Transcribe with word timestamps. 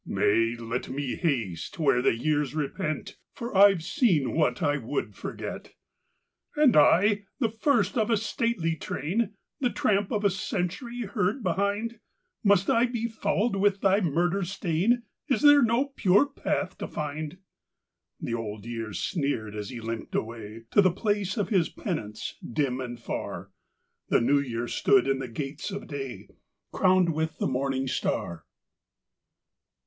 "Nay, 0.07 0.55
let 0.55 0.89
me 0.89 1.13
haste 1.13 1.77
where 1.77 2.01
the 2.01 2.15
years 2.15 2.55
repent, 2.55 3.17
For 3.35 3.55
I 3.55 3.75
ve 3.75 3.81
seen 3.83 4.31
what 4.35 4.59
I 4.63 4.77
would 4.77 5.13
forget."" 5.13 5.75
And 6.55 6.75
I, 6.75 7.25
the 7.37 7.51
first 7.51 7.99
of 7.99 8.09
a 8.09 8.17
stately 8.17 8.75
train, 8.75 9.35
The 9.59 9.69
tramp 9.69 10.11
of 10.11 10.23
a 10.25 10.31
century 10.31 11.01
heard 11.01 11.43
behind, 11.43 11.99
Must 12.43 12.67
I 12.67 12.87
be 12.87 13.07
fouled 13.07 13.55
with 13.55 13.81
thy 13.81 14.01
murder 14.01 14.43
stain? 14.43 15.03
Is 15.27 15.43
there 15.43 15.61
no 15.61 15.89
pure 15.95 16.25
path 16.25 16.79
to 16.79 16.87
find?" 16.87 17.37
The 18.19 18.33
Old 18.33 18.65
Year 18.65 18.93
sneered 18.93 19.53
as 19.53 19.69
he 19.69 19.79
limped 19.81 20.15
away 20.15 20.63
To 20.71 20.81
the 20.81 20.89
place 20.89 21.37
of 21.37 21.49
his 21.49 21.69
penance 21.69 22.39
dim 22.41 22.81
and 22.81 22.99
far. 22.99 23.51
The 24.09 24.19
New 24.19 24.39
Year 24.39 24.67
stood 24.67 25.07
in 25.07 25.19
the 25.19 25.27
gates 25.27 25.69
of 25.69 25.85
day, 25.85 26.27
Crowned 26.71 27.13
with 27.13 27.37
the 27.37 27.45
morning 27.47 27.87
star. 27.87 28.45